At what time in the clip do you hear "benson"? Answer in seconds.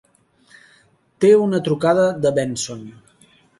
2.41-2.85